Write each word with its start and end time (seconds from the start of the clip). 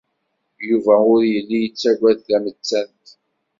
Yuba 0.69 0.95
ur 1.13 1.21
yelli 1.31 1.57
yettaggad 1.63 2.19
tamettant. 2.27 3.05